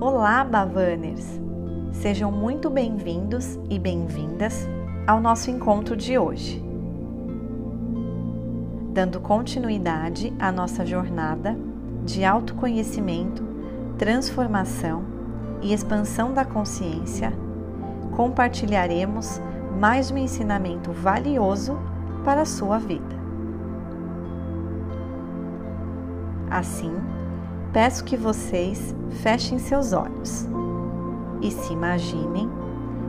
Olá, 0.00 0.44
Bavaners! 0.44 1.40
Sejam 1.90 2.30
muito 2.30 2.70
bem-vindos 2.70 3.58
e 3.68 3.80
bem-vindas 3.80 4.64
ao 5.04 5.20
nosso 5.20 5.50
encontro 5.50 5.96
de 5.96 6.16
hoje. 6.16 6.64
Dando 8.92 9.18
continuidade 9.18 10.32
à 10.38 10.52
nossa 10.52 10.86
jornada 10.86 11.58
de 12.04 12.24
autoconhecimento, 12.24 13.42
transformação 13.98 15.04
e 15.60 15.72
expansão 15.72 16.32
da 16.32 16.44
consciência, 16.44 17.32
compartilharemos 18.14 19.40
mais 19.80 20.12
um 20.12 20.16
ensinamento 20.16 20.92
valioso 20.92 21.76
para 22.24 22.42
a 22.42 22.46
sua 22.46 22.78
vida. 22.78 23.18
Assim, 26.48 26.94
peço 27.72 28.04
que 28.04 28.16
vocês 28.16 28.94
fechem 29.22 29.58
seus 29.58 29.92
olhos 29.92 30.46
e 31.42 31.50
se 31.50 31.72
imaginem 31.72 32.48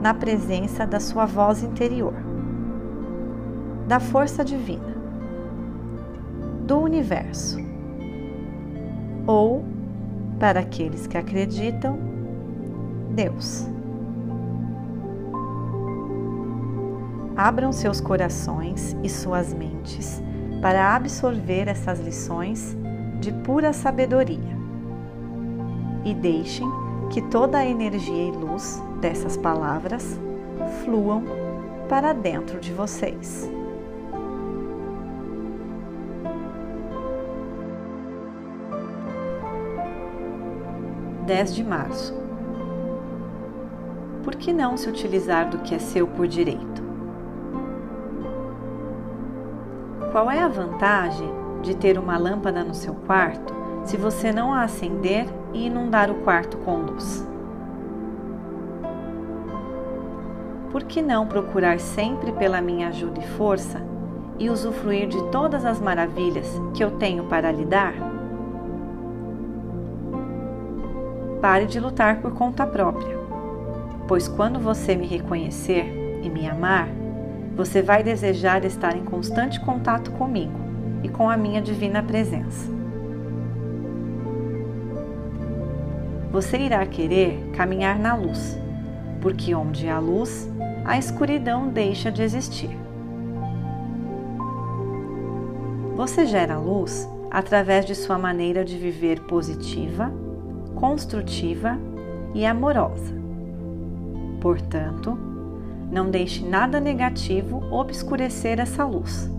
na 0.00 0.14
presença 0.14 0.86
da 0.86 0.98
sua 0.98 1.26
voz 1.26 1.62
interior, 1.62 2.14
da 3.86 4.00
força 4.00 4.44
divina, 4.44 4.96
do 6.66 6.78
universo, 6.78 7.58
ou, 9.26 9.64
para 10.38 10.60
aqueles 10.60 11.06
que 11.06 11.18
acreditam, 11.18 11.98
Deus. 13.14 13.66
Abram 17.36 17.72
seus 17.72 18.00
corações 18.00 18.96
e 19.02 19.08
suas 19.08 19.54
mentes 19.54 20.22
para 20.60 20.94
absorver 20.94 21.68
essas 21.68 22.00
lições 22.00 22.76
de 23.20 23.30
pura 23.32 23.72
sabedoria. 23.72 24.58
E 26.04 26.14
deixem 26.14 26.66
que 27.10 27.20
toda 27.20 27.58
a 27.58 27.66
energia 27.66 28.28
e 28.28 28.30
luz 28.30 28.82
dessas 29.00 29.36
palavras 29.36 30.18
fluam 30.82 31.22
para 31.88 32.12
dentro 32.12 32.58
de 32.58 32.72
vocês. 32.72 33.50
Dez 41.26 41.54
de 41.54 41.62
março. 41.62 42.18
Por 44.24 44.34
que 44.36 44.52
não 44.52 44.76
se 44.76 44.88
utilizar 44.88 45.48
do 45.50 45.58
que 45.58 45.74
é 45.74 45.78
seu 45.78 46.06
por 46.06 46.26
direito? 46.26 46.82
Qual 50.12 50.30
é 50.30 50.40
a 50.40 50.48
vantagem 50.48 51.30
de 51.62 51.76
ter 51.76 51.98
uma 51.98 52.16
lâmpada 52.16 52.64
no 52.64 52.74
seu 52.74 52.94
quarto 52.94 53.54
se 53.84 53.96
você 53.96 54.32
não 54.32 54.52
a 54.52 54.62
acender 54.62 55.26
e 55.52 55.66
inundar 55.66 56.10
o 56.10 56.16
quarto 56.16 56.56
com 56.58 56.76
luz? 56.76 57.26
Por 60.70 60.84
que 60.84 61.02
não 61.02 61.26
procurar 61.26 61.80
sempre 61.80 62.32
pela 62.32 62.60
minha 62.60 62.88
ajuda 62.88 63.20
e 63.20 63.26
força 63.36 63.82
e 64.38 64.48
usufruir 64.48 65.08
de 65.08 65.22
todas 65.30 65.64
as 65.64 65.80
maravilhas 65.80 66.48
que 66.74 66.84
eu 66.84 66.92
tenho 66.92 67.24
para 67.24 67.50
lhe 67.50 67.64
dar? 67.64 67.94
Pare 71.40 71.66
de 71.66 71.80
lutar 71.80 72.20
por 72.20 72.32
conta 72.32 72.66
própria, 72.66 73.18
pois 74.06 74.28
quando 74.28 74.60
você 74.60 74.94
me 74.94 75.06
reconhecer 75.06 76.20
e 76.22 76.28
me 76.28 76.46
amar, 76.46 76.88
você 77.56 77.82
vai 77.82 78.02
desejar 78.02 78.64
estar 78.64 78.96
em 78.96 79.04
constante 79.04 79.58
contato 79.60 80.12
comigo 80.12 80.69
e 81.02 81.08
com 81.08 81.28
a 81.28 81.36
minha 81.36 81.60
divina 81.60 82.02
presença. 82.02 82.70
Você 86.32 86.58
irá 86.58 86.84
querer 86.86 87.50
caminhar 87.56 87.98
na 87.98 88.14
luz, 88.14 88.56
porque 89.20 89.54
onde 89.54 89.88
há 89.88 89.98
luz, 89.98 90.48
a 90.84 90.96
escuridão 90.96 91.68
deixa 91.68 92.10
de 92.10 92.22
existir. 92.22 92.70
Você 95.96 96.24
gera 96.26 96.56
luz 96.56 97.08
através 97.30 97.84
de 97.84 97.94
sua 97.94 98.16
maneira 98.16 98.64
de 98.64 98.78
viver 98.78 99.20
positiva, 99.22 100.10
construtiva 100.74 101.78
e 102.32 102.46
amorosa. 102.46 103.14
Portanto, 104.40 105.18
não 105.90 106.10
deixe 106.10 106.44
nada 106.44 106.80
negativo 106.80 107.62
obscurecer 107.70 108.60
essa 108.60 108.84
luz. 108.84 109.30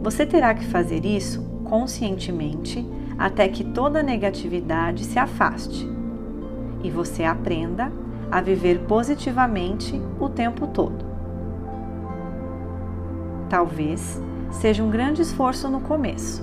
Você 0.00 0.24
terá 0.24 0.54
que 0.54 0.64
fazer 0.64 1.04
isso 1.04 1.42
conscientemente 1.64 2.86
até 3.18 3.46
que 3.48 3.62
toda 3.62 4.02
negatividade 4.02 5.04
se 5.04 5.18
afaste 5.18 5.86
e 6.82 6.90
você 6.90 7.22
aprenda 7.22 7.92
a 8.30 8.40
viver 8.40 8.80
positivamente 8.86 10.00
o 10.18 10.28
tempo 10.28 10.66
todo. 10.68 11.04
Talvez 13.50 14.22
seja 14.50 14.82
um 14.82 14.90
grande 14.90 15.20
esforço 15.20 15.68
no 15.68 15.80
começo, 15.80 16.42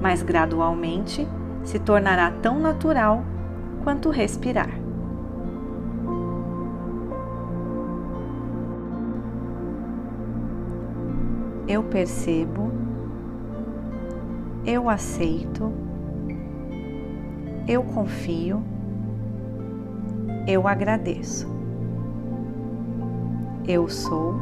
mas 0.00 0.22
gradualmente 0.22 1.28
se 1.62 1.78
tornará 1.78 2.30
tão 2.30 2.58
natural 2.58 3.22
quanto 3.84 4.10
respirar. 4.10 4.83
Eu 11.66 11.82
percebo, 11.84 12.70
eu 14.66 14.88
aceito, 14.88 15.72
eu 17.66 17.82
confio 17.82 18.62
eu 20.46 20.68
agradeço. 20.68 21.48
Eu 23.66 23.88
sou 23.88 24.34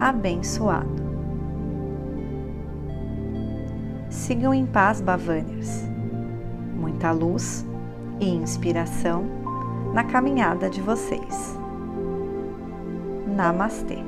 abençoado. 0.00 1.04
Sigam 4.08 4.54
em 4.54 4.64
paz, 4.64 5.02
Bavaniers. 5.02 5.84
Muita 6.74 7.12
luz 7.12 7.66
e 8.18 8.30
inspiração 8.30 9.24
na 9.92 10.04
caminhada 10.04 10.70
de 10.70 10.80
vocês. 10.80 11.58
Namastê. 13.26 13.98